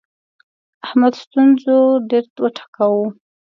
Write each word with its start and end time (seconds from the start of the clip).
احمد 0.85 1.13
ستونزو 1.23 1.77
ډېر 2.09 2.25
وټکاوو. 2.43 3.05